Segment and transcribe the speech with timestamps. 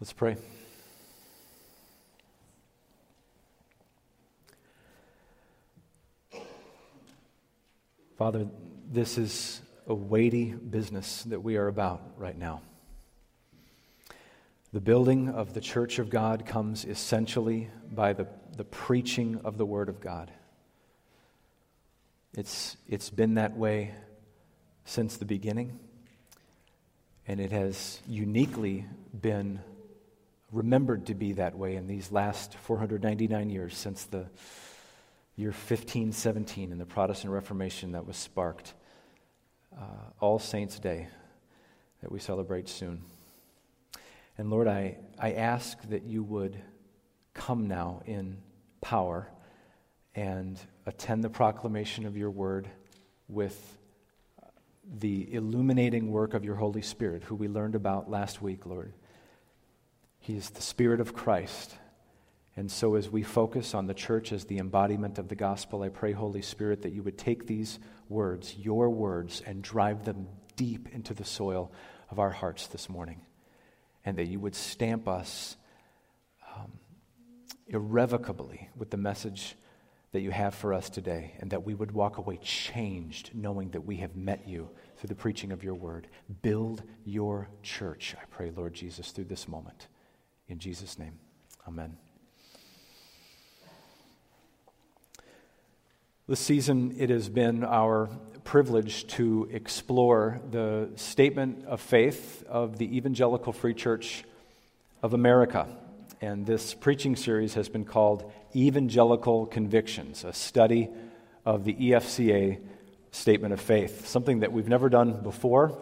[0.00, 0.38] Let's pray.
[8.16, 8.46] Father,
[8.90, 12.62] this is a weighty business that we are about right now.
[14.72, 18.26] The building of the church of God comes essentially by the,
[18.56, 20.30] the preaching of the Word of God.
[22.34, 23.92] It's, it's been that way
[24.86, 25.78] since the beginning,
[27.28, 28.86] and it has uniquely
[29.20, 29.60] been
[30.52, 34.26] remembered to be that way in these last 499 years since the
[35.36, 38.74] year 1517 and the Protestant Reformation that was sparked.
[39.76, 39.84] Uh,
[40.20, 41.08] All Saints' Day
[42.02, 43.02] that we celebrate soon.
[44.36, 46.60] And Lord, I, I ask that you would
[47.34, 48.38] come now in
[48.80, 49.28] power
[50.14, 52.68] and attend the proclamation of your word
[53.28, 53.78] with
[54.98, 58.92] the illuminating work of your Holy Spirit, who we learned about last week, Lord.
[60.20, 61.76] He is the Spirit of Christ.
[62.54, 65.88] And so, as we focus on the church as the embodiment of the gospel, I
[65.88, 70.88] pray, Holy Spirit, that you would take these words, your words, and drive them deep
[70.92, 71.72] into the soil
[72.10, 73.22] of our hearts this morning.
[74.04, 75.56] And that you would stamp us
[76.54, 76.72] um,
[77.68, 79.56] irrevocably with the message
[80.12, 83.86] that you have for us today, and that we would walk away changed, knowing that
[83.86, 84.68] we have met you
[84.98, 86.08] through the preaching of your word.
[86.42, 89.86] Build your church, I pray, Lord Jesus, through this moment.
[90.50, 91.12] In Jesus' name,
[91.68, 91.96] amen.
[96.26, 98.08] This season, it has been our
[98.42, 104.24] privilege to explore the statement of faith of the Evangelical Free Church
[105.04, 105.68] of America.
[106.20, 110.88] And this preaching series has been called Evangelical Convictions, a study
[111.46, 112.60] of the EFCA
[113.12, 115.78] statement of faith, something that we've never done before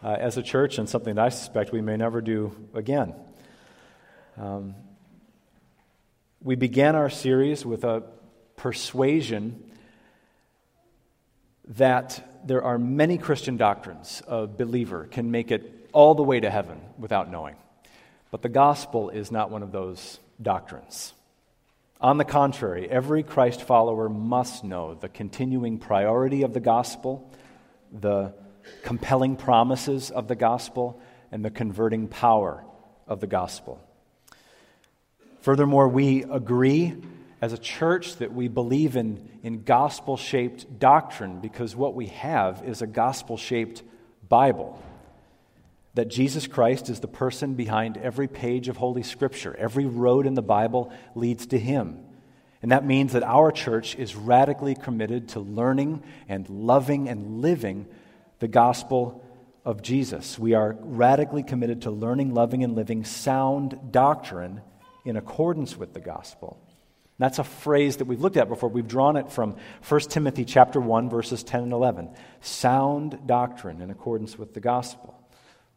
[0.00, 3.16] uh, as a church and something that I suspect we may never do again.
[4.36, 4.74] Um,
[6.42, 8.02] we began our series with a
[8.56, 9.70] persuasion
[11.68, 16.50] that there are many Christian doctrines a believer can make it all the way to
[16.50, 17.56] heaven without knowing.
[18.30, 21.12] But the gospel is not one of those doctrines.
[22.00, 27.30] On the contrary, every Christ follower must know the continuing priority of the gospel,
[27.92, 28.32] the
[28.82, 32.64] compelling promises of the gospel, and the converting power
[33.06, 33.80] of the gospel.
[35.42, 36.94] Furthermore, we agree
[37.40, 42.62] as a church that we believe in, in gospel shaped doctrine because what we have
[42.64, 43.82] is a gospel shaped
[44.28, 44.80] Bible.
[45.94, 49.54] That Jesus Christ is the person behind every page of Holy Scripture.
[49.58, 52.04] Every road in the Bible leads to Him.
[52.62, 57.86] And that means that our church is radically committed to learning and loving and living
[58.38, 59.24] the gospel
[59.64, 60.38] of Jesus.
[60.38, 64.60] We are radically committed to learning, loving, and living sound doctrine
[65.04, 66.58] in accordance with the gospel.
[67.18, 68.68] That's a phrase that we've looked at before.
[68.68, 69.56] We've drawn it from
[69.88, 72.10] 1 Timothy chapter 1 verses 10 and 11.
[72.40, 75.18] Sound doctrine in accordance with the gospel.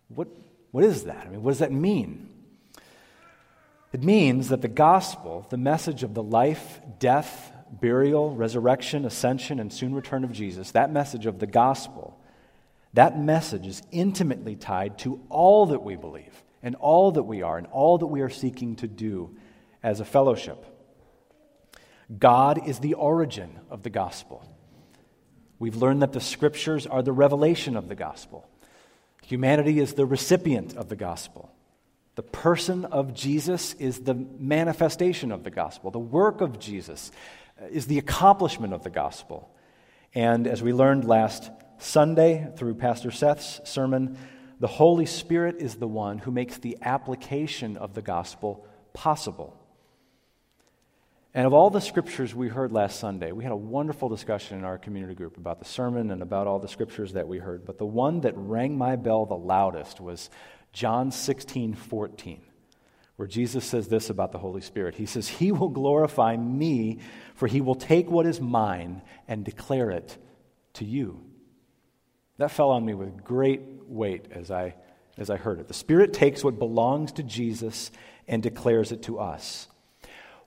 [0.09, 0.27] What,
[0.71, 1.27] what is that?
[1.27, 2.29] I mean, what does that mean?
[3.93, 9.71] It means that the gospel, the message of the life, death, burial, resurrection, ascension, and
[9.71, 12.19] soon return of Jesus, that message of the gospel,
[12.93, 17.59] that message is intimately tied to all that we believe and all that we are
[17.59, 19.37] and all that we are seeking to do
[19.83, 20.65] as a fellowship.
[22.17, 24.43] God is the origin of the gospel.
[25.59, 28.49] We've learned that the scriptures are the revelation of the gospel.
[29.21, 31.51] Humanity is the recipient of the gospel.
[32.15, 35.91] The person of Jesus is the manifestation of the gospel.
[35.91, 37.11] The work of Jesus
[37.71, 39.55] is the accomplishment of the gospel.
[40.15, 44.17] And as we learned last Sunday through Pastor Seth's sermon,
[44.59, 49.59] the Holy Spirit is the one who makes the application of the gospel possible.
[51.33, 54.63] And of all the scriptures we heard last Sunday, we had a wonderful discussion in
[54.63, 57.65] our community group about the sermon and about all the scriptures that we heard.
[57.65, 60.29] But the one that rang my bell the loudest was
[60.71, 62.41] John 16, 14,
[63.17, 64.95] where Jesus says this about the Holy Spirit.
[64.95, 66.99] He says, He will glorify me,
[67.33, 70.17] for he will take what is mine and declare it
[70.75, 71.24] to you.
[72.37, 74.75] That fell on me with great weight as I,
[75.17, 75.67] as I heard it.
[75.67, 77.91] The Spirit takes what belongs to Jesus
[78.27, 79.67] and declares it to us.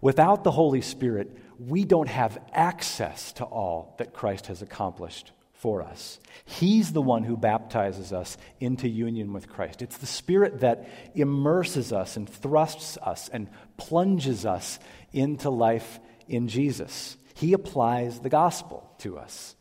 [0.00, 5.82] Without the Holy Spirit, we don't have access to all that Christ has accomplished for
[5.82, 6.20] us.
[6.44, 9.82] He's the one who baptizes us into union with Christ.
[9.82, 14.78] It's the Spirit that immerses us and thrusts us and plunges us
[15.12, 15.98] into life
[16.28, 17.16] in Jesus.
[17.34, 19.56] He applies the gospel to us.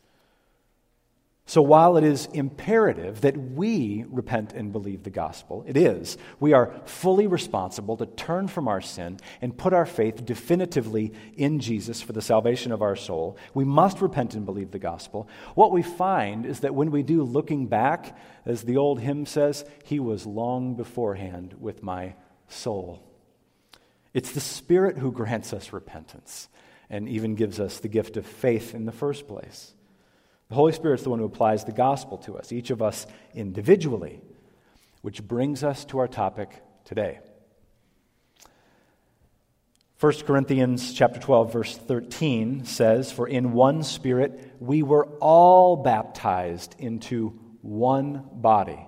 [1.48, 6.52] So while it is imperative that we repent and believe the gospel, it is, we
[6.52, 12.02] are fully responsible to turn from our sin and put our faith definitively in Jesus
[12.02, 13.38] for the salvation of our soul.
[13.54, 15.26] We must repent and believe the gospel.
[15.54, 19.64] What we find is that when we do looking back, as the old hymn says,
[19.84, 22.14] He was long beforehand with my
[22.48, 23.02] soul.
[24.12, 26.50] It's the Spirit who grants us repentance
[26.90, 29.72] and even gives us the gift of faith in the first place.
[30.48, 34.20] The Holy Spirit's the one who applies the gospel to us, each of us individually,
[35.02, 37.20] which brings us to our topic today.
[40.00, 46.76] 1 Corinthians chapter 12 verse 13 says, "For in one spirit we were all baptized
[46.78, 47.30] into
[47.62, 48.86] one body.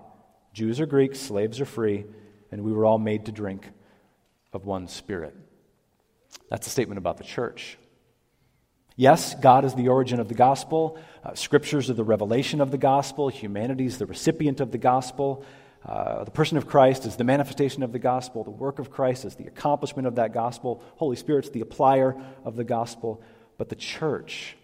[0.53, 2.07] Jews or Greeks, slaves or free,
[2.53, 3.71] and we were all made to drink
[4.53, 5.37] of one spirit."
[6.49, 7.77] That's a statement about the church.
[9.01, 10.99] Yes, God is the origin of the gospel.
[11.25, 13.31] Uh, scriptures are the revelation of the gospel.
[13.31, 15.43] Humanity is the recipient of the gospel.
[15.83, 18.45] Uh, the person of Christ is the manifestation of the gospel.
[18.45, 20.83] The work of Christ is the accomplishment of that gospel.
[20.97, 23.23] Holy Spirit's the applier of the gospel.
[23.57, 24.55] But the church,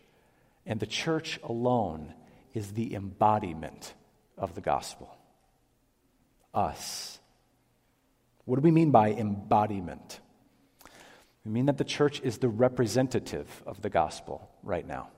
[0.66, 2.12] and the church alone,
[2.52, 3.94] is the embodiment
[4.36, 5.16] of the gospel.
[6.52, 7.18] Us.
[8.44, 10.20] What do we mean by embodiment?
[11.46, 15.10] We mean that the church is the representative of the gospel right now.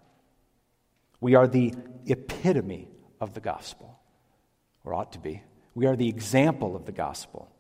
[1.23, 1.73] We are the
[2.05, 2.89] epitome
[3.19, 3.99] of the gospel,
[4.85, 5.43] or ought to be.
[5.75, 7.51] We are the example of the gospel.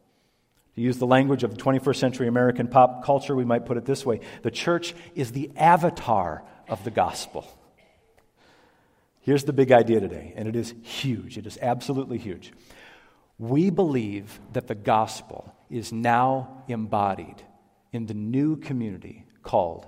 [0.74, 4.04] To use the language of 21st century American pop culture, we might put it this
[4.04, 7.46] way the church is the avatar of the gospel.
[9.22, 11.38] Here's the big idea today, and it is huge.
[11.38, 12.52] It is absolutely huge.
[13.38, 17.42] We believe that the gospel is now embodied
[17.92, 19.86] in the new community called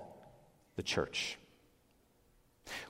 [0.76, 1.38] the church.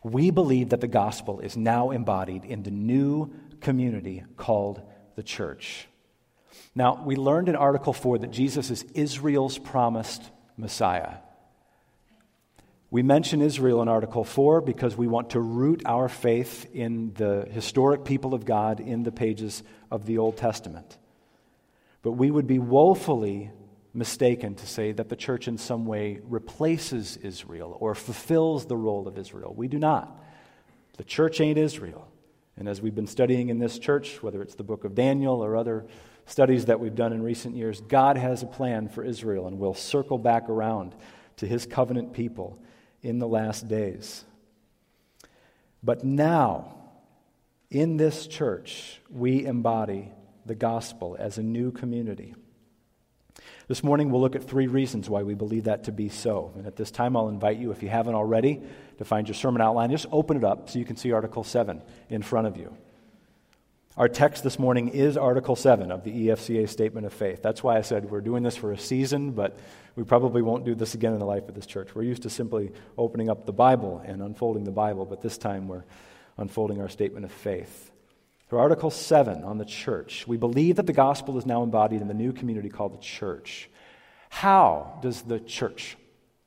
[0.02, 4.82] We believe that the gospel is now embodied in the new community called
[5.16, 5.86] the church.
[6.74, 10.22] Now, we learned in Article 4 that Jesus is Israel's promised
[10.56, 11.16] Messiah.
[12.90, 17.46] We mention Israel in Article 4 because we want to root our faith in the
[17.50, 20.98] historic people of God in the pages of the Old Testament.
[22.02, 23.50] But we would be woefully
[23.92, 29.08] mistaken to say that the church in some way replaces Israel or fulfills the role
[29.08, 29.52] of Israel.
[29.54, 30.22] We do not.
[30.96, 32.06] The church ain't Israel.
[32.56, 35.56] And as we've been studying in this church, whether it's the book of Daniel or
[35.56, 35.86] other
[36.26, 39.74] studies that we've done in recent years, God has a plan for Israel and will
[39.74, 40.94] circle back around
[41.38, 42.58] to his covenant people
[43.02, 44.24] in the last days.
[45.82, 46.74] But now,
[47.70, 50.12] in this church, we embody
[50.44, 52.34] the gospel as a new community.
[53.70, 56.50] This morning, we'll look at three reasons why we believe that to be so.
[56.56, 58.60] And at this time, I'll invite you, if you haven't already,
[58.98, 59.92] to find your sermon outline.
[59.92, 62.76] Just open it up so you can see Article 7 in front of you.
[63.96, 67.42] Our text this morning is Article 7 of the EFCA Statement of Faith.
[67.42, 69.56] That's why I said we're doing this for a season, but
[69.94, 71.94] we probably won't do this again in the life of this church.
[71.94, 75.68] We're used to simply opening up the Bible and unfolding the Bible, but this time
[75.68, 75.84] we're
[76.38, 77.92] unfolding our statement of faith.
[78.50, 82.08] Through Article 7 on the church, we believe that the gospel is now embodied in
[82.08, 83.70] the new community called the church.
[84.28, 85.96] How does the church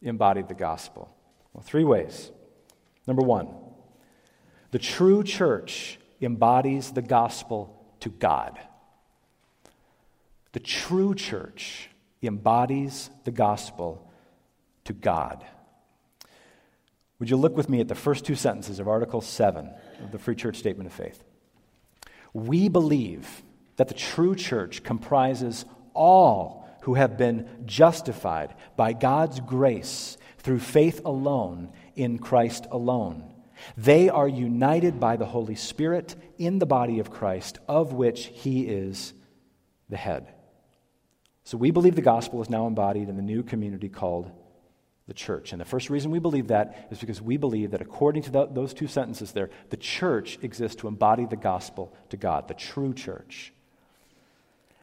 [0.02, 1.16] embody the gospel?
[1.54, 2.30] Well, three ways.
[3.08, 3.48] Number one,
[4.72, 8.60] the true church embodies the gospel to God.
[10.52, 11.90] The true church
[12.22, 14.12] embodies the gospel
[14.84, 15.46] to God.
[17.20, 19.74] Would you look with me at the first two sentences of Article 7
[20.04, 21.24] of the Free Church Statement of Faith?
[22.34, 23.44] We believe
[23.78, 31.02] that the true church comprises all who have been justified by God's grace through faith
[31.06, 33.34] alone in Christ alone.
[33.78, 38.68] They are united by the Holy Spirit in the body of Christ, of which He
[38.68, 39.14] is
[39.90, 40.34] the head.
[41.46, 44.32] So we believe the gospel is now embodied in the new community called
[45.08, 45.52] the church.
[45.52, 48.46] And the first reason we believe that is because we believe that according to the,
[48.46, 52.94] those two sentences there, the church exists to embody the gospel to God, the true
[52.94, 53.54] church.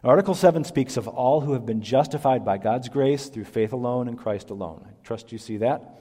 [0.02, 4.08] Article 7 speaks of all who have been justified by God's grace through faith alone
[4.08, 4.86] in Christ alone.
[4.86, 6.00] I trust you see that.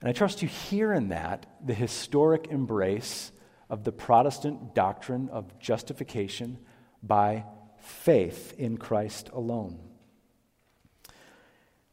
[0.00, 3.32] And I trust you hear in that the historic embrace
[3.68, 6.58] of the Protestant doctrine of justification
[7.02, 7.44] by
[7.78, 9.78] faith in Christ alone.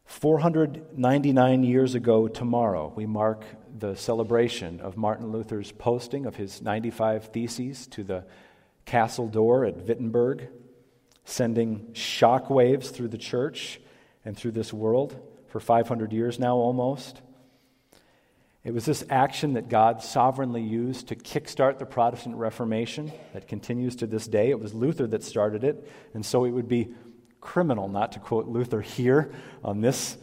[0.07, 3.43] 499 years ago tomorrow, we mark
[3.77, 8.25] the celebration of Martin Luther's posting of his 95 Theses to the
[8.85, 10.47] castle door at Wittenberg,
[11.25, 13.81] sending shock waves through the church
[14.23, 17.21] and through this world for 500 years now almost.
[18.63, 23.97] It was this action that God sovereignly used to kickstart the Protestant Reformation that continues
[23.97, 24.51] to this day.
[24.51, 26.93] It was Luther that started it, and so it would be
[27.41, 29.31] criminal not to quote Luther here
[29.63, 30.17] on this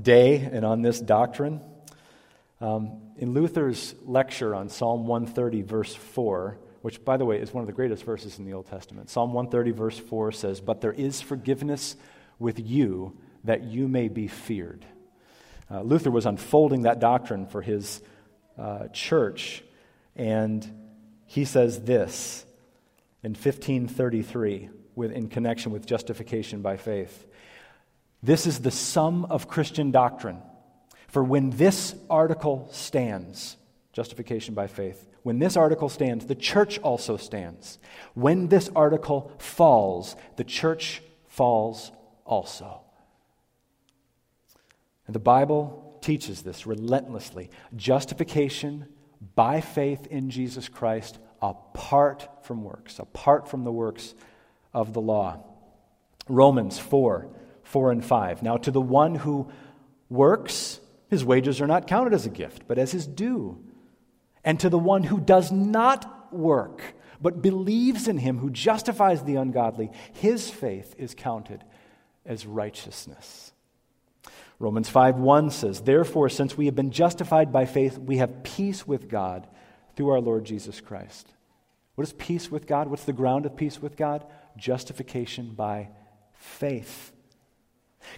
[0.00, 1.60] day and on this doctrine.
[2.60, 7.62] Um, in Luther's lecture on Psalm 130, verse 4, which, by the way, is one
[7.62, 10.92] of the greatest verses in the Old Testament, Psalm 130, verse 4 says, But there
[10.92, 11.96] is forgiveness
[12.38, 14.84] with you that you may be feared.
[15.70, 18.02] Uh, Luther was unfolding that doctrine for his
[18.58, 19.62] uh, church,
[20.16, 20.66] and
[21.26, 22.44] he says this
[23.22, 24.68] in 1533
[25.00, 27.26] with, in connection with justification by faith.
[28.22, 30.42] This is the sum of Christian doctrine.
[31.08, 33.56] For when this article stands,
[33.94, 37.78] justification by faith, when this article stands, the church also stands.
[38.14, 41.90] When this article falls, the church falls
[42.26, 42.82] also.
[45.06, 47.50] And the Bible teaches this relentlessly.
[47.74, 48.86] Justification
[49.34, 54.14] by faith in Jesus Christ apart from works, apart from the works
[54.72, 55.42] of the law.
[56.28, 57.28] Romans 4
[57.62, 58.42] 4 and 5.
[58.42, 59.48] Now, to the one who
[60.08, 63.62] works, his wages are not counted as a gift, but as his due.
[64.42, 66.82] And to the one who does not work,
[67.20, 71.62] but believes in him who justifies the ungodly, his faith is counted
[72.26, 73.52] as righteousness.
[74.58, 78.86] Romans 5 1 says, Therefore, since we have been justified by faith, we have peace
[78.86, 79.46] with God
[79.96, 81.28] through our Lord Jesus Christ.
[81.94, 82.88] What is peace with God?
[82.88, 84.24] What's the ground of peace with God?
[84.56, 85.88] Justification by
[86.34, 87.12] faith.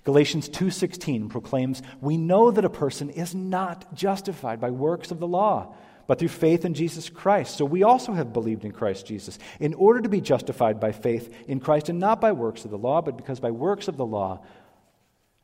[0.04, 5.26] Galatians 2:16 proclaims, "We know that a person is not justified by works of the
[5.26, 5.74] law,
[6.06, 7.56] but through faith in Jesus Christ.
[7.56, 11.34] So we also have believed in Christ Jesus, in order to be justified by faith
[11.48, 14.06] in Christ and not by works of the law, but because by works of the
[14.06, 14.44] law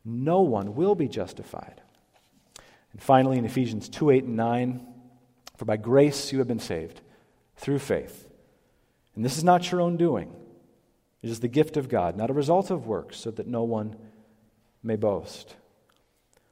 [0.05, 1.81] no one will be justified.
[2.93, 4.87] And finally, in Ephesians 2 8 and 9,
[5.57, 7.01] for by grace you have been saved
[7.57, 8.27] through faith.
[9.15, 10.33] And this is not your own doing,
[11.21, 13.95] it is the gift of God, not a result of works, so that no one
[14.81, 15.55] may boast.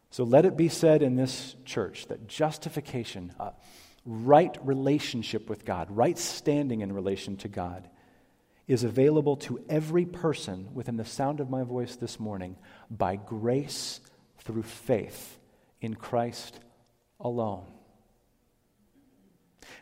[0.10, 3.52] So let it be said in this church that justification, uh,
[4.06, 7.90] right relationship with God, right standing in relation to God,
[8.68, 12.58] is available to every person within the sound of my voice this morning
[12.92, 14.02] by grace
[14.40, 15.38] through faith
[15.80, 16.60] in Christ
[17.20, 17.66] alone.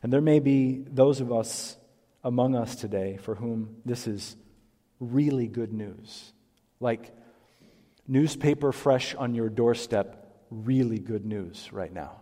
[0.04, 1.78] And there may be those of us
[2.24, 4.36] among us today for whom this is
[5.00, 6.34] really good news.
[6.80, 7.16] Like
[8.08, 12.22] newspaper fresh on your doorstep, really good news right now.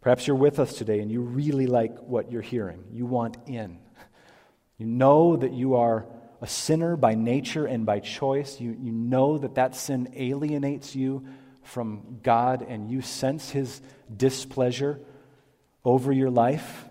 [0.00, 2.84] Perhaps you're with us today and you really like what you're hearing.
[2.92, 3.78] You want in.
[4.78, 6.06] You know that you are
[6.40, 8.58] a sinner by nature and by choice.
[8.60, 11.26] You, you know that that sin alienates you
[11.62, 13.82] from God and you sense His
[14.14, 14.98] displeasure
[15.84, 16.86] over your life.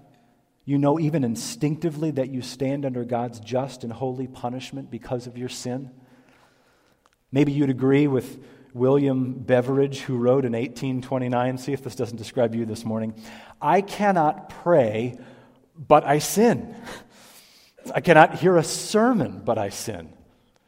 [0.70, 5.36] You know, even instinctively, that you stand under God's just and holy punishment because of
[5.36, 5.90] your sin.
[7.32, 8.40] Maybe you'd agree with
[8.76, 13.16] William Beveridge, who wrote in 1829, see if this doesn't describe you this morning
[13.60, 15.18] I cannot pray,
[15.76, 16.76] but I sin.
[17.96, 20.14] I cannot hear a sermon, but I sin.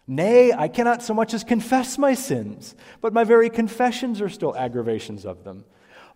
[0.07, 4.57] Nay, I cannot so much as confess my sins, but my very confessions are still
[4.57, 5.63] aggravations of them.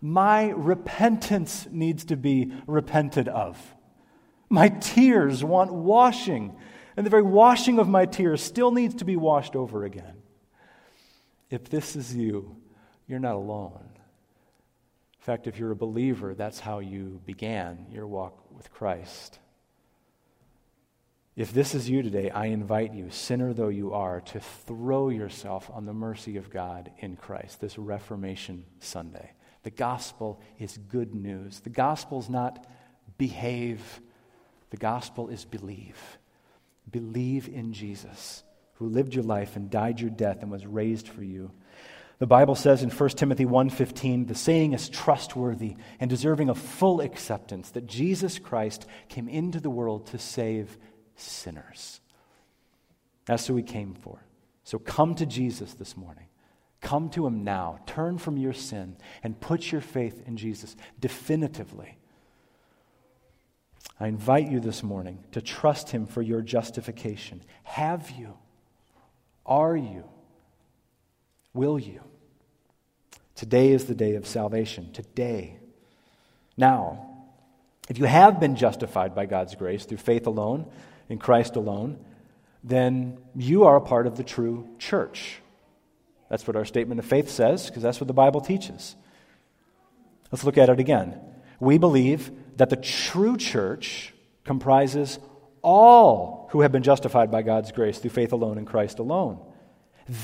[0.00, 3.74] My repentance needs to be repented of.
[4.48, 6.56] My tears want washing,
[6.96, 10.22] and the very washing of my tears still needs to be washed over again.
[11.50, 12.56] If this is you,
[13.06, 13.88] you're not alone.
[15.18, 19.38] In fact, if you're a believer, that's how you began your walk with Christ.
[21.36, 25.70] If this is you today, I invite you, sinner though you are, to throw yourself
[25.72, 29.32] on the mercy of God in Christ this Reformation Sunday.
[29.62, 31.60] The gospel is good news.
[31.60, 32.66] The gospel is not
[33.18, 34.00] behave,
[34.70, 36.18] the gospel is believe.
[36.90, 38.44] Believe in Jesus,
[38.74, 41.50] who lived your life and died your death and was raised for you.
[42.18, 47.00] The Bible says in 1 Timothy 1:15, the saying is trustworthy and deserving of full
[47.00, 50.78] acceptance that Jesus Christ came into the world to save
[51.14, 52.00] sinners.
[53.26, 54.22] That's who he came for.
[54.64, 56.26] So come to Jesus this morning.
[56.80, 57.80] Come to him now.
[57.86, 61.98] Turn from your sin and put your faith in Jesus definitively.
[63.98, 67.42] I invite you this morning to trust him for your justification.
[67.64, 68.34] Have you?
[69.46, 70.04] Are you?
[71.54, 72.00] Will you?
[73.34, 74.92] Today is the day of salvation.
[74.92, 75.58] Today.
[76.56, 77.06] Now,
[77.88, 80.66] if you have been justified by God's grace through faith alone,
[81.08, 81.98] in Christ alone,
[82.64, 85.40] then you are a part of the true church.
[86.28, 88.96] That's what our statement of faith says, because that's what the Bible teaches.
[90.32, 91.20] Let's look at it again.
[91.60, 94.12] We believe that the true church
[94.44, 95.18] comprises
[95.62, 99.40] all who have been justified by God's grace through faith alone in Christ alone.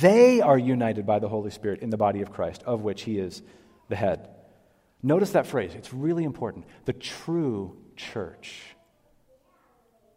[0.00, 3.18] They are united by the Holy Spirit in the body of Christ, of which he
[3.18, 3.42] is
[3.88, 4.28] the head.
[5.02, 6.64] Notice that phrase, it's really important.
[6.84, 8.76] The true church.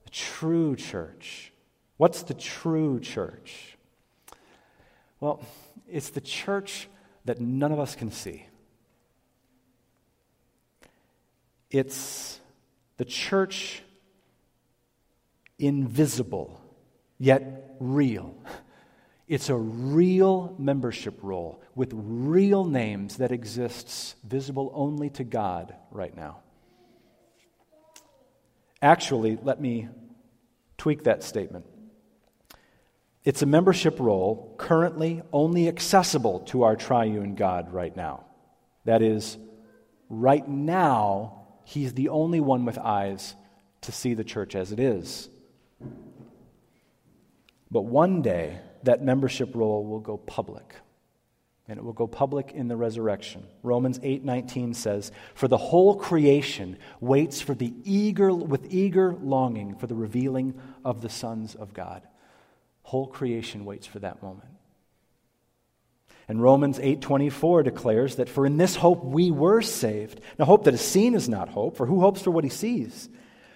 [0.03, 1.51] The true church.
[1.97, 3.77] What's the true church?
[5.19, 5.43] Well,
[5.87, 6.87] it's the church
[7.25, 8.45] that none of us can see.
[11.75, 12.39] It's
[12.95, 13.83] the church
[15.59, 16.61] invisible,
[17.17, 18.33] yet real.
[19.27, 26.15] It's a real membership roll with real names that exists visible only to God right
[26.15, 26.37] now.
[28.81, 29.89] Actually, let me
[30.77, 31.65] tweak that statement.
[33.25, 38.23] It's a membership roll currently only accessible to our triune God right now.
[38.85, 39.37] That is,
[40.07, 41.34] right now,
[41.65, 43.35] He's the only one with eyes
[43.81, 45.29] to see the church as it is.
[47.69, 50.75] But one day, that membership roll will go public.
[51.67, 53.47] And it will go public in the resurrection.
[53.63, 59.87] Romans 8:19 says, "For the whole creation waits for the eager with eager longing for
[59.87, 60.53] the revealing
[60.85, 62.07] of the sons of God."
[62.83, 64.54] Whole creation waits for that moment.
[66.27, 70.21] And Romans 8:24 declares that for in this hope we were saved.
[70.39, 73.09] Now hope that is seen is not hope, for who hopes for what he sees?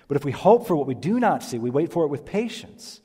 [0.08, 2.26] But if we hope for what we do not see, we wait for it with
[2.26, 3.02] patience.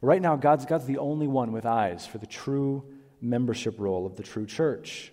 [0.00, 2.84] Right now, God's, God's the only one with eyes for the true
[3.20, 5.12] membership roll of the true church.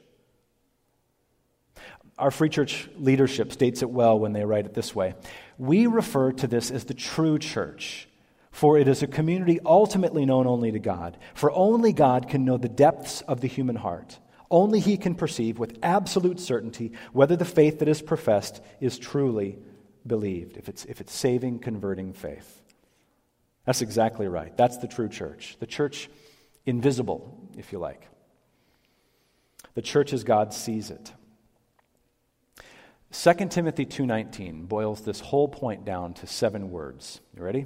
[2.17, 5.15] Our free church leadership states it well when they write it this way
[5.57, 8.07] We refer to this as the true church,
[8.53, 11.17] for it is a community ultimately known only to God.
[11.33, 14.19] For only God can know the depths of the human heart.
[14.51, 19.57] Only He can perceive with absolute certainty whether the faith that is professed is truly
[20.05, 22.61] believed, if it's, if it's saving, converting faith.
[23.65, 24.55] That's exactly right.
[24.55, 25.57] That's the true church.
[25.59, 26.07] The church
[26.63, 28.07] invisible, if you like.
[29.73, 31.11] The church as God sees it.
[33.11, 37.19] 2 Timothy 2:19 boils this whole point down to seven words.
[37.35, 37.65] You ready?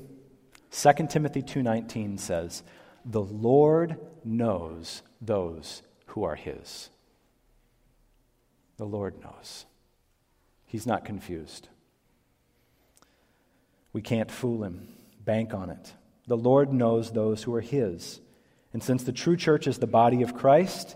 [0.70, 2.64] 2 Timothy 2:19 says,
[3.06, 6.90] "The Lord knows those who are his."
[8.78, 9.66] The Lord knows.
[10.66, 11.70] He's not confused.
[13.94, 14.94] We can't fool him.
[15.24, 15.94] Bank on it.
[16.28, 18.22] The Lord knows those who are his.
[18.74, 20.96] And since the true church is the body of Christ,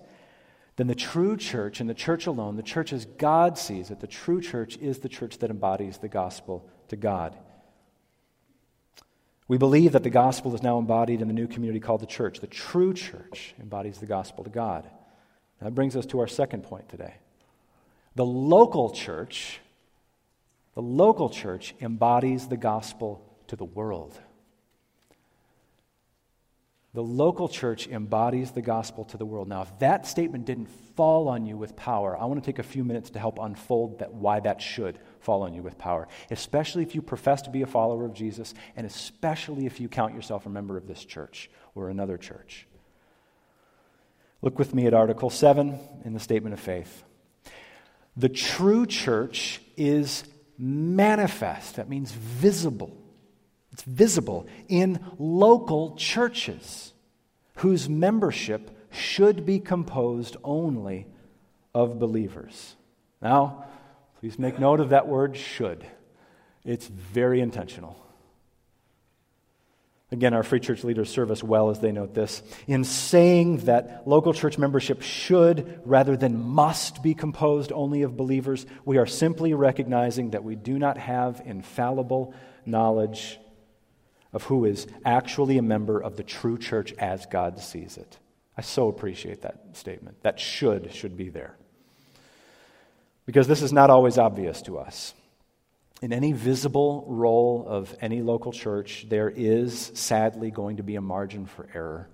[0.76, 4.08] then the true church and the church alone, the church as God sees it, the
[4.08, 7.38] true church is the church that embodies the gospel to God.
[9.52, 12.40] We believe that the gospel is now embodied in the new community called the church.
[12.40, 14.90] The true church embodies the gospel to God.
[15.62, 17.16] That brings us to our second point today.
[18.16, 19.60] The local church,
[20.74, 24.18] the local church embodies the gospel to the world.
[26.94, 29.48] The local church embodies the gospel to the world.
[29.48, 32.64] Now, if that statement didn't fall on you with power, I want to take a
[32.64, 36.84] few minutes to help unfold that, why that should fall on you with power, especially
[36.84, 40.46] if you profess to be a follower of Jesus, and especially if you count yourself
[40.46, 42.68] a member of this church or another church.
[44.42, 47.04] Look with me at Article 7 in the Statement of Faith.
[48.18, 50.26] The true church is
[50.58, 53.01] manifest, that means visible
[53.72, 56.94] it's visible in local churches
[57.56, 61.08] whose membership should be composed only
[61.74, 62.76] of believers.
[63.22, 63.66] Now,
[64.20, 65.86] please make note of that word should.
[66.66, 67.98] It's very intentional.
[70.14, 72.44] Again, our free church leaders serve us well as they note this.
[72.68, 78.66] In saying that local church membership should rather than must be composed only of believers,
[78.84, 82.34] we are simply recognizing that we do not have infallible
[82.66, 83.40] knowledge
[84.34, 88.18] of who is actually a member of the true church as God sees it.
[88.58, 90.22] I so appreciate that statement.
[90.24, 91.56] That should should be there.
[93.26, 95.14] Because this is not always obvious to us.
[96.02, 101.02] In any visible roll of any local church, there is sadly going to be a
[101.02, 102.10] margin for error.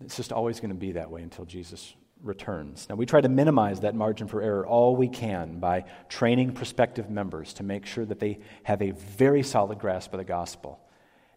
[0.00, 2.86] It's just always going to be that way until Jesus returns.
[2.88, 7.10] Now, we try to minimize that margin for error all we can by training prospective
[7.10, 10.80] members to make sure that they have a very solid grasp of the gospel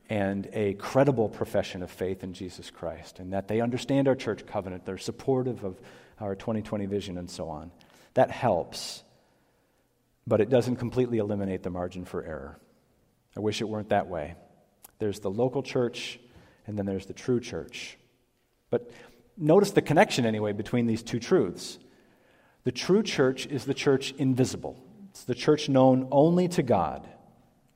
[0.09, 4.45] and a credible profession of faith in Jesus Christ, and that they understand our church
[4.47, 5.79] covenant, they're supportive of
[6.19, 7.71] our 2020 vision, and so on.
[8.15, 9.03] That helps,
[10.25, 12.59] but it doesn't completely eliminate the margin for error.
[13.37, 14.33] I wish it weren't that way.
[14.97, 16.19] There's the local church,
[16.65, 17.97] and then there's the true church.
[18.71, 18.89] But
[19.37, 21.77] notice the connection, anyway, between these two truths.
[22.63, 24.75] The true church is the church invisible,
[25.11, 27.07] it's the church known only to God.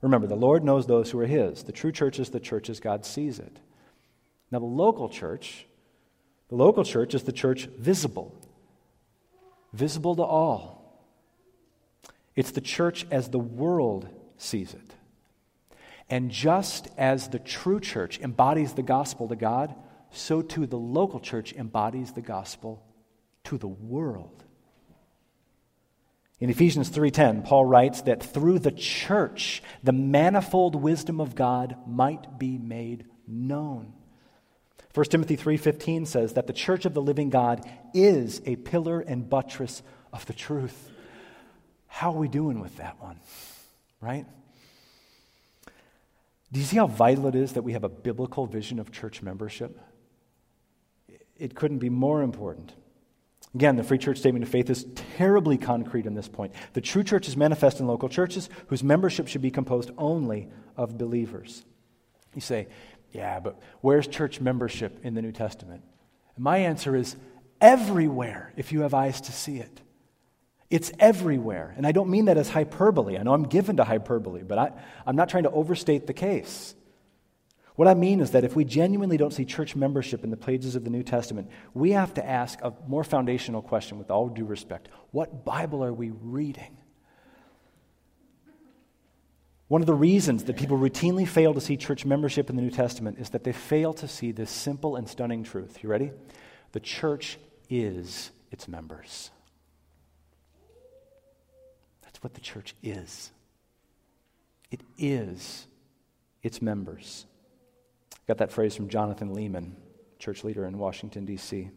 [0.04, 1.62] Remember, the Lord knows those who are His.
[1.62, 3.58] The true church is the church as God sees it.
[4.50, 5.66] Now, the local church,
[6.50, 8.38] the local church is the church visible,
[9.72, 11.00] visible to all.
[12.36, 14.94] It's the church as the world sees it.
[16.10, 19.74] And just as the true church embodies the gospel to God,
[20.10, 22.84] so too the local church embodies the gospel
[23.44, 24.43] to the world.
[26.40, 32.38] In Ephesians 3:10, Paul writes that through the church the manifold wisdom of God might
[32.38, 33.92] be made known.
[34.92, 39.28] 1 Timothy 3:15 says that the church of the living God is a pillar and
[39.28, 40.90] buttress of the truth.
[41.86, 43.20] How are we doing with that one?
[44.00, 44.26] Right?
[46.52, 49.22] Do you see how vital it is that we have a biblical vision of church
[49.22, 49.80] membership?
[51.36, 52.74] It couldn't be more important.
[53.54, 54.84] Again, the Free Church Statement of Faith is
[55.16, 56.52] terribly concrete on this point.
[56.72, 60.98] The true church is manifest in local churches whose membership should be composed only of
[60.98, 61.64] believers.
[62.34, 62.66] You say,
[63.12, 65.84] yeah, but where's church membership in the New Testament?
[66.34, 67.14] And my answer is
[67.60, 69.80] everywhere if you have eyes to see it.
[70.68, 71.72] It's everywhere.
[71.76, 73.16] And I don't mean that as hyperbole.
[73.16, 74.72] I know I'm given to hyperbole, but I,
[75.06, 76.74] I'm not trying to overstate the case.
[77.76, 80.76] What I mean is that if we genuinely don't see church membership in the pages
[80.76, 84.44] of the New Testament, we have to ask a more foundational question with all due
[84.44, 86.76] respect What Bible are we reading?
[89.66, 92.70] One of the reasons that people routinely fail to see church membership in the New
[92.70, 95.82] Testament is that they fail to see this simple and stunning truth.
[95.82, 96.12] You ready?
[96.72, 99.30] The church is its members.
[102.02, 103.32] That's what the church is.
[104.70, 105.66] It is
[106.42, 107.26] its members.
[108.26, 109.72] Got that phrase from Jonathan Leeman,
[110.18, 111.70] church leader in Washington, D.C.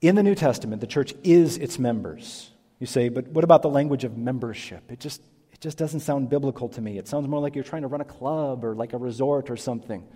[0.00, 2.50] In the New Testament, the church is its members.
[2.78, 4.92] You say, but what about the language of membership?
[4.92, 5.20] It just,
[5.52, 6.98] it just doesn't sound biblical to me.
[6.98, 9.56] It sounds more like you're trying to run a club or like a resort or
[9.56, 10.06] something.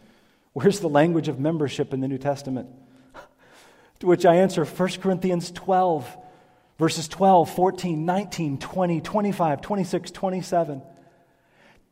[0.52, 2.68] Where's the language of membership in the New Testament?
[4.00, 6.16] to which I answer 1 Corinthians 12,
[6.78, 10.82] verses 12, 14, 19, 20, 25, 26, 27.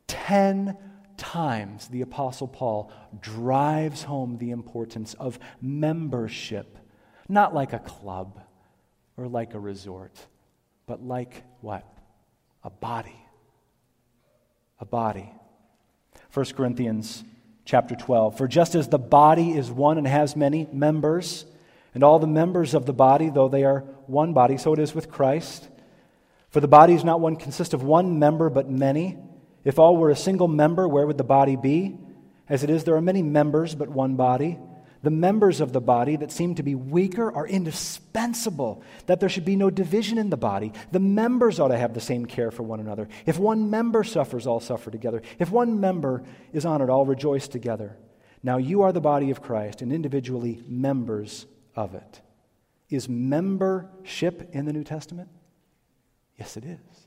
[0.07, 0.77] Ten
[1.17, 6.77] times the Apostle Paul drives home the importance of membership,
[7.27, 8.39] not like a club
[9.17, 10.13] or like a resort,
[10.85, 11.85] but like what?
[12.63, 13.19] A body.
[14.79, 15.31] A body.
[16.33, 17.23] 1 Corinthians
[17.65, 18.37] chapter 12.
[18.37, 21.45] For just as the body is one and has many members,
[21.93, 24.93] and all the members of the body, though they are one body, so it is
[24.93, 25.67] with Christ.
[26.49, 29.17] For the body is not one consists of one member, but many.
[29.67, 31.97] If all were a single member, where would the body be?
[32.47, 34.57] As it is, there are many members, but one body.
[35.03, 39.43] The members of the body that seem to be weaker are indispensable, that there should
[39.43, 40.71] be no division in the body.
[40.93, 43.09] The members ought to have the same care for one another.
[43.25, 45.21] If one member suffers, all suffer together.
[45.37, 47.97] If one member is honored, all rejoice together.
[48.41, 52.21] Now you are the body of Christ and individually members of it.
[52.89, 55.27] Is membership in the New Testament?
[56.37, 57.06] Yes, it is.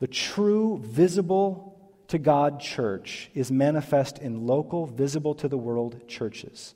[0.00, 1.74] The true, visible
[2.08, 6.74] to God church is manifest in local, visible to the world churches.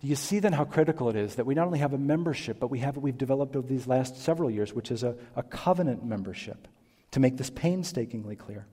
[0.00, 2.60] Do you see then how critical it is that we not only have a membership,
[2.60, 5.42] but we have what we've developed over these last several years, which is a, a
[5.42, 6.68] covenant membership,
[7.10, 8.66] to make this painstakingly clear?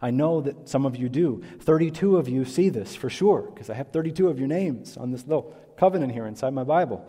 [0.00, 1.42] I know that some of you do.
[1.60, 5.10] 32 of you see this for sure, because I have 32 of your names on
[5.10, 7.04] this little covenant here inside my Bible.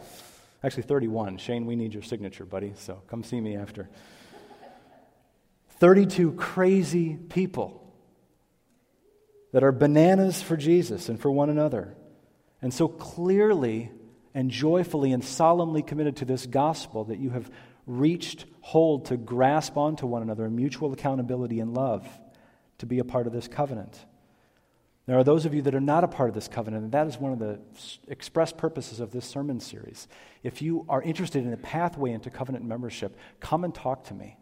[0.63, 1.37] Actually, 31.
[1.37, 3.87] Shane, we need your signature, buddy, so come see me after.
[5.79, 7.81] 32 crazy people
[9.51, 11.95] that are bananas for Jesus and for one another.
[12.61, 13.91] And so clearly
[14.33, 17.49] and joyfully and solemnly committed to this gospel that you have
[17.87, 22.07] reached hold to grasp onto one another in mutual accountability and love
[22.79, 24.05] to be a part of this covenant.
[25.05, 27.05] There are those of you that are not a part of this covenant, and that
[27.05, 27.59] is one of the
[28.07, 30.07] express purposes of this sermon series.
[30.41, 34.37] If you are interested in a pathway into covenant membership, come and talk to me.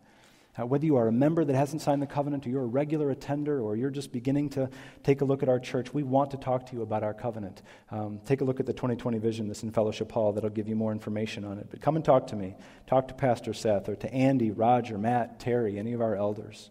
[0.60, 3.10] Uh, whether you are a member that hasn't signed the covenant, or you're a regular
[3.10, 4.70] attender, or you're just beginning to
[5.04, 7.62] take a look at our church, we want to talk to you about our covenant.
[7.89, 10.76] Um, take a look at the 2020 vision that's in Fellowship Hall that'll give you
[10.76, 11.68] more information on it.
[11.70, 12.56] But come and talk to me.
[12.86, 16.70] Talk to Pastor Seth, or to Andy, Roger, Matt, Terry, any of our elders.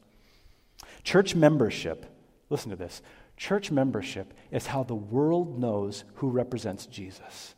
[1.03, 2.07] Church membership,
[2.51, 3.03] listen to this
[3.37, 7.57] church membership is how the world knows who represents Jesus.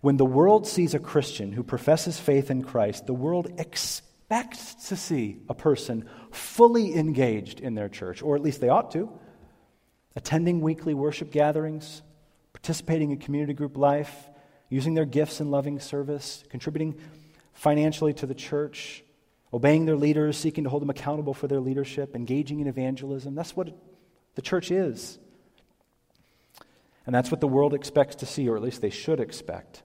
[0.00, 4.96] When the world sees a Christian who professes faith in Christ, the world expects to
[4.96, 9.10] see a person fully engaged in their church, or at least they ought to.
[10.18, 12.02] attending weekly worship gatherings,
[12.52, 14.28] participating in community group life,
[14.68, 16.98] using their gifts in loving service, contributing
[17.52, 19.04] financially to the church,
[19.52, 23.36] obeying their leaders, seeking to hold them accountable for their leadership, engaging in evangelism.
[23.36, 23.68] That's what
[24.34, 25.20] the church is.
[27.06, 29.84] And that's what the world expects to see, or at least they should expect.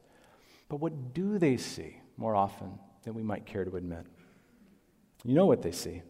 [0.69, 4.05] But what do they see more often than we might care to admit?
[5.23, 6.01] You know what they see.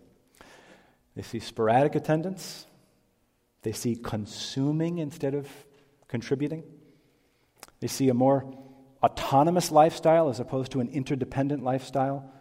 [1.16, 2.66] They see sporadic attendance,
[3.62, 5.48] they see consuming instead of
[6.08, 6.64] contributing,
[7.80, 8.52] they see a more
[9.04, 12.32] autonomous lifestyle as opposed to an interdependent lifestyle,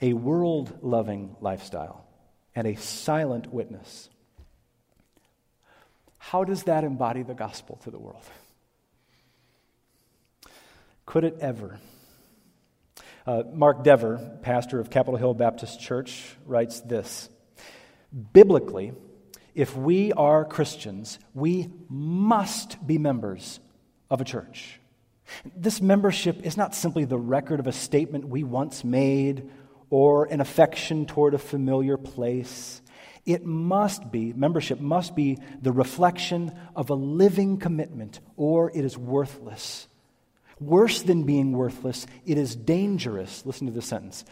[0.00, 2.06] a world loving lifestyle,
[2.56, 4.08] and a silent witness.
[6.16, 8.24] How does that embody the gospel to the world?
[11.08, 11.78] Could it ever?
[13.26, 17.30] Uh, Mark Dever, pastor of Capitol Hill Baptist Church, writes this
[18.34, 18.92] Biblically,
[19.54, 23.58] if we are Christians, we must be members
[24.10, 24.80] of a church.
[25.56, 29.48] This membership is not simply the record of a statement we once made
[29.88, 32.82] or an affection toward a familiar place.
[33.24, 38.98] It must be, membership must be the reflection of a living commitment, or it is
[38.98, 39.87] worthless.
[40.60, 43.46] Worse than being worthless, it is dangerous.
[43.46, 44.24] Listen to this sentence.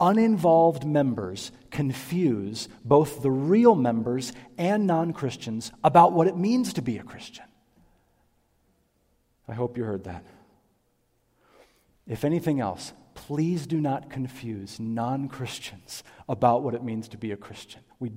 [0.00, 6.82] Uninvolved members confuse both the real members and non Christians about what it means to
[6.82, 7.44] be a Christian.
[9.48, 10.24] I hope you heard that.
[12.06, 17.32] If anything else, please do not confuse non Christians about what it means to be
[17.32, 17.80] a Christian.
[17.98, 18.12] We,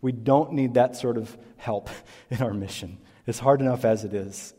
[0.00, 1.88] we don't need that sort of help
[2.30, 2.98] in our mission.
[3.26, 4.54] It's hard enough as it is.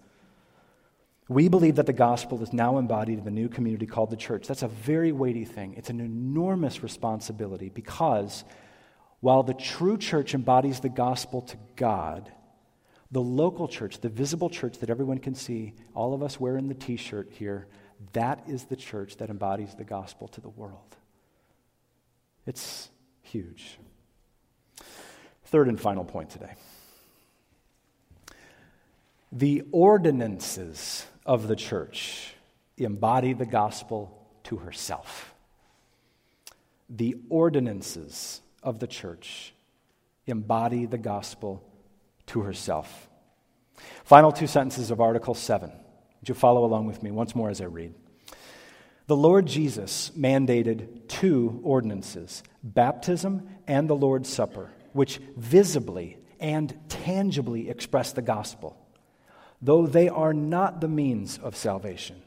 [1.31, 4.47] We believe that the gospel is now embodied in the new community called the church.
[4.47, 5.75] That's a very weighty thing.
[5.77, 8.43] It's an enormous responsibility because
[9.21, 12.29] while the true church embodies the gospel to God,
[13.11, 16.73] the local church, the visible church that everyone can see, all of us wearing the
[16.73, 17.65] t shirt here,
[18.11, 20.97] that is the church that embodies the gospel to the world.
[22.45, 22.89] It's
[23.21, 23.79] huge.
[25.45, 26.55] Third and final point today.
[29.31, 32.33] The ordinances of the church
[32.77, 35.33] embody the gospel to herself.
[36.89, 39.53] The ordinances of the church
[40.25, 41.63] embody the gospel
[42.27, 43.09] to herself.
[44.03, 45.69] Final two sentences of Article 7.
[45.69, 47.93] Would you follow along with me once more as I read?
[49.07, 57.69] The Lord Jesus mandated two ordinances baptism and the Lord's Supper, which visibly and tangibly
[57.69, 58.77] express the gospel
[59.61, 62.21] though they are not the means of salvation.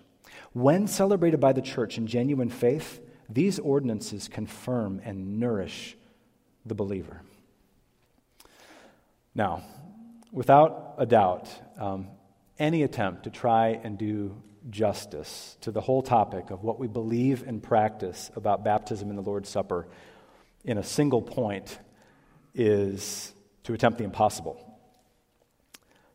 [0.52, 5.96] When celebrated by the church in genuine faith, these ordinances confirm and nourish
[6.64, 7.22] the believer.
[9.34, 9.62] Now,
[10.30, 12.08] without a doubt, um,
[12.58, 17.46] any attempt to try and do justice to the whole topic of what we believe
[17.46, 19.88] and practice about baptism and the Lord's Supper
[20.64, 21.78] in a single point
[22.54, 24.73] is to attempt the impossible.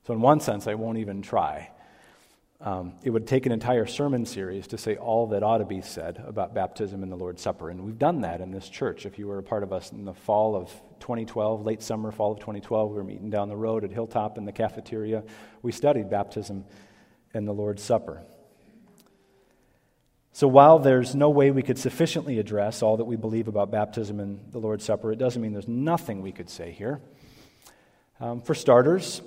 [0.09, 1.69] So, in one sense, I won't even try.
[2.61, 5.81] Um, it would take an entire sermon series to say all that ought to be
[5.81, 7.69] said about baptism and the Lord's Supper.
[7.69, 9.05] And we've done that in this church.
[9.05, 12.31] If you were a part of us in the fall of 2012, late summer, fall
[12.31, 15.23] of 2012, we were meeting down the road at Hilltop in the cafeteria.
[15.61, 16.65] We studied baptism
[17.35, 18.23] and the Lord's Supper.
[20.31, 24.19] So, while there's no way we could sufficiently address all that we believe about baptism
[24.19, 26.99] and the Lord's Supper, it doesn't mean there's nothing we could say here.
[28.19, 29.21] Um, for starters,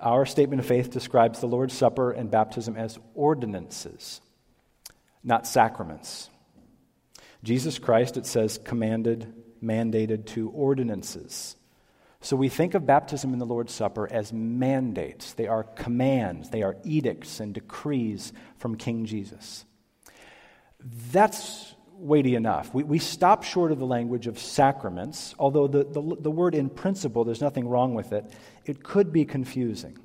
[0.00, 4.20] our statement of faith describes the Lord's Supper and baptism as ordinances,
[5.24, 6.30] not sacraments.
[7.42, 9.32] Jesus Christ, it says, commanded,
[9.62, 11.56] mandated two ordinances.
[12.20, 15.34] So we think of baptism and the Lord's Supper as mandates.
[15.34, 19.64] They are commands, they are edicts and decrees from King Jesus.
[21.12, 22.72] That's weighty enough.
[22.72, 26.70] We, we stop short of the language of sacraments, although the, the, the word in
[26.70, 28.24] principle, there's nothing wrong with it.
[28.64, 29.98] It could be confusing.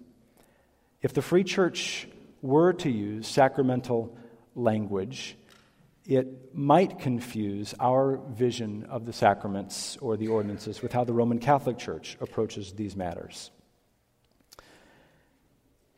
[1.02, 2.08] If the Free Church
[2.42, 4.18] were to use sacramental
[4.56, 5.38] language,
[6.06, 11.40] it might confuse our vision of the sacraments or the ordinances with how the Roman
[11.40, 13.52] Catholic Church approaches these matters.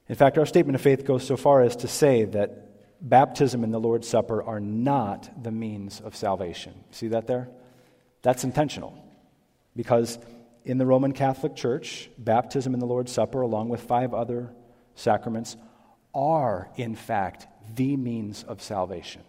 [0.07, 3.73] In fact, our statement of faith goes so far as to say that baptism and
[3.73, 6.73] the Lord's Supper are not the means of salvation.
[6.91, 7.49] See that there?
[8.21, 8.97] That's intentional.
[9.75, 10.17] Because
[10.63, 14.51] in the Roman Catholic Church, baptism and the Lord's Supper, along with five other
[14.95, 15.57] sacraments,
[16.13, 19.21] are, in fact, the means of salvation.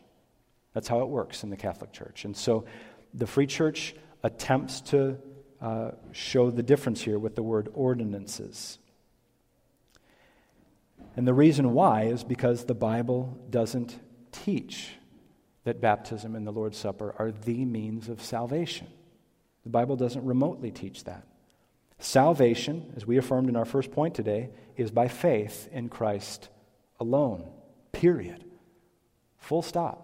[0.73, 2.25] That's how it works in the Catholic Church.
[2.25, 2.65] And so
[3.13, 5.19] the Free Church attempts to
[5.61, 8.79] uh, show the difference here with the word ordinances.
[11.17, 13.99] And the reason why is because the Bible doesn't
[14.33, 14.91] teach
[15.65, 18.87] that baptism and the Lord's Supper are the means of salvation.
[19.65, 21.27] The Bible doesn't remotely teach that.
[21.99, 26.51] Salvation, as we affirmed in our first point today, is by faith in Christ
[27.01, 27.51] alone.
[27.93, 28.45] Period.
[29.39, 30.03] Full stop.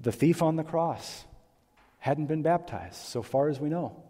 [0.00, 1.26] The thief on the cross
[1.98, 4.02] hadn't been baptized, so far as we know.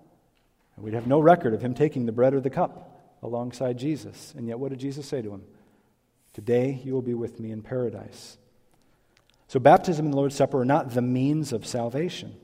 [0.77, 2.90] and We'd have no record of him taking the bread or the cup
[3.23, 4.35] alongside Jesus.
[4.37, 5.43] And yet, what did Jesus say to him?
[6.33, 8.39] Today you will be with me in paradise.
[9.49, 12.37] So, baptism and the Lord's Supper are not the means of salvation.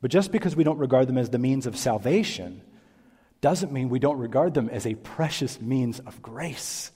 [0.00, 2.62] But just because we don't regard them as the means of salvation
[3.40, 6.90] doesn't mean we don't regard them as a precious means of grace.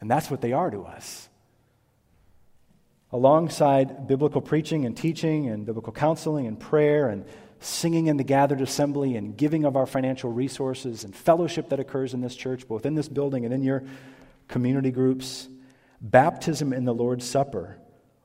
[0.00, 1.28] And that's what they are to us.
[3.10, 7.24] Alongside biblical preaching and teaching and biblical counseling and prayer and
[7.64, 12.14] singing in the gathered assembly and giving of our financial resources and fellowship that occurs
[12.14, 13.82] in this church, both in this building and in your
[14.48, 15.48] community groups,
[16.00, 17.78] baptism and the Lord's Supper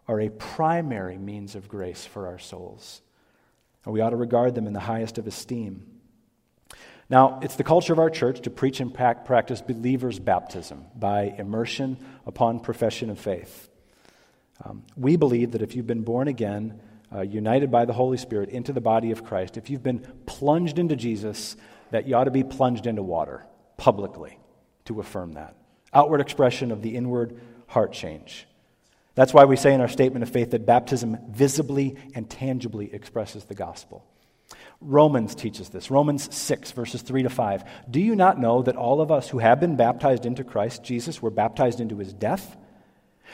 [0.08, 3.02] are a primary means of grace for our souls.
[3.86, 5.86] And we ought to regard them in the highest of esteem.
[7.10, 11.98] Now, it's the culture of our church to preach and practice believers' baptism by immersion
[12.26, 13.70] upon profession of faith.
[14.64, 16.82] Um, we believe that if you've been born again,
[17.14, 20.80] uh, united by the Holy Spirit into the body of Christ, if you've been plunged
[20.80, 21.56] into Jesus,
[21.92, 23.46] that you ought to be plunged into water
[23.78, 24.38] publicly
[24.86, 25.56] to affirm that.
[25.94, 28.48] Outward expression of the inward heart change.
[29.16, 33.46] That's why we say in our statement of faith that baptism visibly and tangibly expresses
[33.46, 34.06] the gospel.
[34.82, 35.92] Romans teaches this.
[35.92, 37.64] Romans 6, verses 3 to 5.
[37.90, 41.22] Do you not know that all of us who have been baptized into Christ Jesus
[41.22, 42.56] were baptized into his death?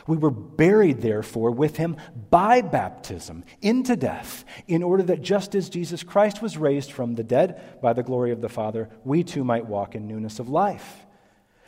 [0.08, 1.98] We were buried, therefore, with him
[2.30, 7.24] by baptism into death, in order that just as Jesus Christ was raised from the
[7.24, 11.06] dead by the glory of the Father, we too might walk in newness of life.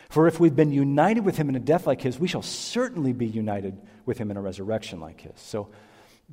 [0.09, 3.13] For if we've been united with him in a death like his, we shall certainly
[3.13, 5.33] be united with him in a resurrection like his.
[5.35, 5.69] So,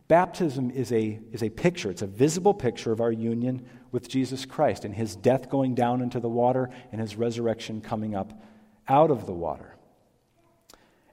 [0.09, 4.45] baptism is a, is a picture, it's a visible picture of our union with Jesus
[4.45, 8.43] Christ and his death going down into the water and his resurrection coming up
[8.89, 9.74] out of the water.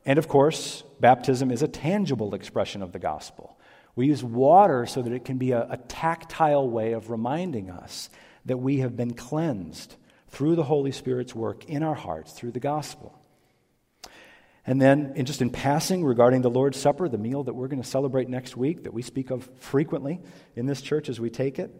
[0.05, 3.57] And of course, baptism is a tangible expression of the gospel.
[3.95, 8.09] We use water so that it can be a, a tactile way of reminding us
[8.45, 9.95] that we have been cleansed
[10.29, 13.17] through the Holy Spirit's work in our hearts through the gospel.
[14.65, 17.81] And then, in just in passing regarding the Lord's Supper, the meal that we're going
[17.81, 20.19] to celebrate next week, that we speak of frequently
[20.55, 21.71] in this church as we take it,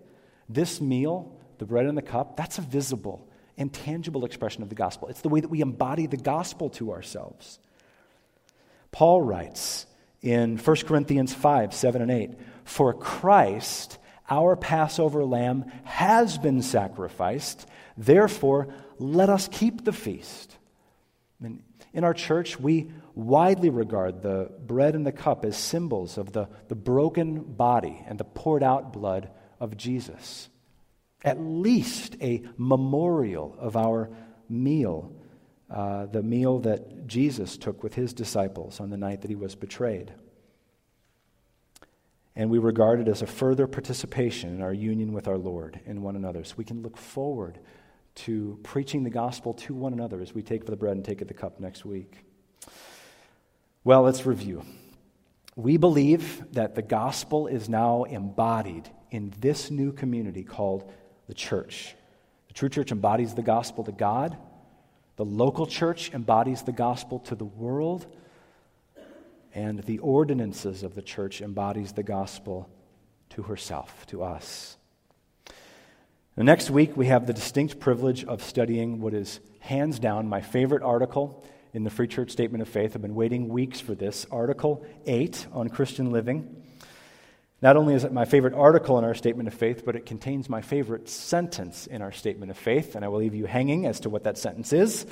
[0.49, 4.75] this meal, the bread and the cup, that's a visible and tangible expression of the
[4.75, 5.07] gospel.
[5.09, 7.59] It's the way that we embody the gospel to ourselves.
[8.91, 9.85] Paul writes
[10.21, 12.31] in 1 Corinthians 5 7 and 8
[12.63, 13.97] For Christ,
[14.29, 17.67] our Passover lamb, has been sacrificed.
[17.97, 20.57] Therefore, let us keep the feast.
[21.41, 26.47] in our church, we widely regard the bread and the cup as symbols of the,
[26.67, 30.49] the broken body and the poured out blood of Jesus.
[31.23, 34.09] At least a memorial of our
[34.49, 35.13] meal
[35.71, 39.55] uh, the meal that Jesus took with his disciples on the night that he was
[39.55, 40.13] betrayed.
[42.35, 46.01] And we regard it as a further participation in our union with our Lord and
[46.03, 46.43] one another.
[46.43, 47.59] So we can look forward
[48.15, 51.33] to preaching the gospel to one another as we take the bread and take the
[51.33, 52.25] cup next week.
[53.83, 54.63] Well, let's review.
[55.55, 60.91] We believe that the gospel is now embodied in this new community called
[61.27, 61.95] the church.
[62.47, 64.37] The true church embodies the gospel to God
[65.21, 68.07] the local church embodies the gospel to the world,
[69.53, 72.67] and the ordinances of the church embodies the gospel
[73.29, 74.77] to herself, to us.
[76.35, 80.81] Next week, we have the distinct privilege of studying what is hands down my favorite
[80.81, 82.95] article in the Free Church Statement of Faith.
[82.95, 84.25] I've been waiting weeks for this.
[84.31, 86.60] Article 8 on Christian living.
[87.61, 90.49] Not only is it my favorite article in our statement of faith, but it contains
[90.49, 93.99] my favorite sentence in our statement of faith, and I will leave you hanging as
[94.01, 95.05] to what that sentence is.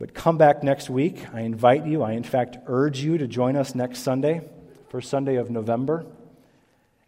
[0.00, 1.32] But come back next week.
[1.32, 4.48] I invite you, I in fact urge you to join us next Sunday,
[4.88, 6.06] first Sunday of November,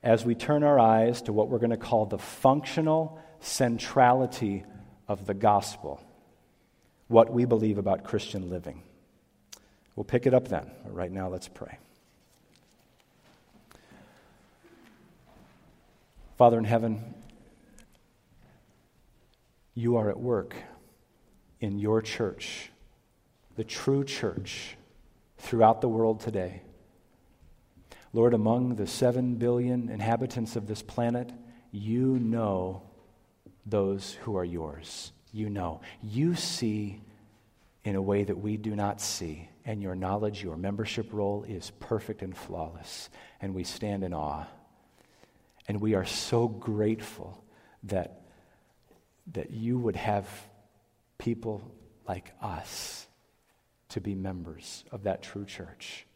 [0.03, 4.65] as we turn our eyes to what we're going to call the functional centrality
[5.09, 6.01] of the gospel,
[7.09, 8.83] what we believe about Christian living.
[9.97, 10.71] We'll pick it up then.
[10.85, 11.79] But right now, let's pray.
[16.41, 17.05] Father in heaven,
[19.75, 20.57] you are at work
[21.61, 22.71] in your church,
[23.57, 24.79] the true church,
[25.37, 26.63] throughout the world today.
[28.15, 31.31] Lord, among the seven billion inhabitants of this planet
[31.73, 32.85] you know
[33.67, 35.13] those who are yours.
[35.35, 35.83] You know.
[36.03, 37.03] You see
[37.85, 41.71] in a way that we do not see, and your knowledge, your membership roll is
[41.81, 43.11] perfect and flawless,
[43.43, 44.47] and we stand in awe.
[45.69, 47.45] And we are so grateful
[47.85, 48.23] that,
[49.33, 50.29] that you would have
[51.19, 51.63] people
[52.09, 53.07] like us
[53.91, 56.07] to be members of that true church.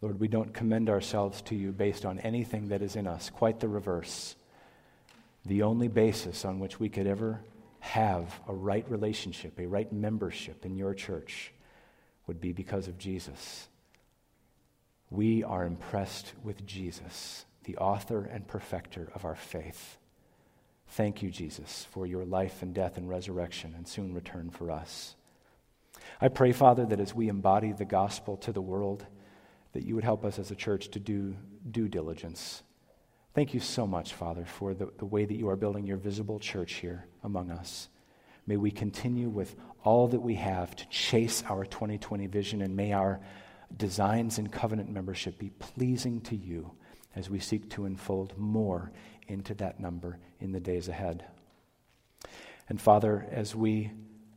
[0.00, 3.60] Lord, we don't commend ourselves to you based on anything that is in us, quite
[3.60, 4.34] the reverse.
[5.46, 7.40] The only basis on which we could ever
[7.80, 11.52] have a right relationship, a right membership in your church,
[12.26, 13.68] would be because of Jesus.
[15.10, 19.98] We are impressed with Jesus, the author and perfecter of our faith.
[20.88, 25.16] Thank you, Jesus, for your life and death and resurrection and soon return for us.
[26.20, 29.06] I pray, Father, that as we embody the gospel to the world,
[29.72, 31.34] that you would help us as a church to do
[31.70, 32.62] due diligence.
[33.34, 36.38] Thank you so much, Father, for the, the way that you are building your visible
[36.38, 37.88] church here among us.
[38.46, 39.54] May we continue with
[39.84, 43.20] all that we have to chase our 2020 vision, and may our
[43.74, 46.72] designs and covenant membership be pleasing to you
[47.14, 48.92] as we seek to unfold more
[49.28, 51.24] into that number in the days ahead.
[52.68, 53.90] And Father, as we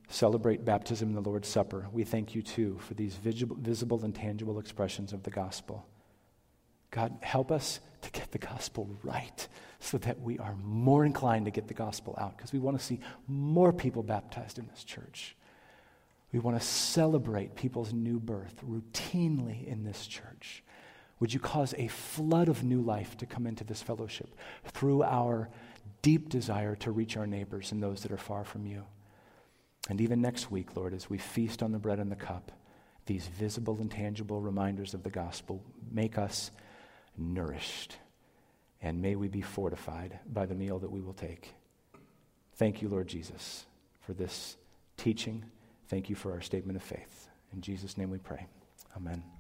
[0.07, 4.59] celebrate baptism in the Lord's Supper, we thank you too for these visible and tangible
[4.59, 5.86] expressions of the gospel.
[6.91, 9.47] God, help us to get the gospel right
[9.80, 12.84] so that we are more inclined to get the gospel out because we want to
[12.84, 15.36] see more people baptized in this church.
[16.32, 20.63] We want to celebrate people's new birth routinely in this church.
[21.26, 25.49] Would you cause a flood of new life to come into this fellowship through our
[26.03, 28.84] deep desire to reach our neighbors and those that are far from you?
[29.89, 32.51] And even next week, Lord, as we feast on the bread and the cup,
[33.07, 36.51] these visible and tangible reminders of the gospel make us
[37.17, 37.97] nourished.
[38.84, 41.55] And may we be fortified by the meal that we will take.
[42.53, 43.65] Thank you, Lord Jesus,
[43.99, 44.57] for this
[44.95, 45.43] teaching.
[45.88, 47.30] Thank you for our statement of faith.
[47.51, 48.45] In Jesus' name we pray.
[48.95, 49.34] Amen.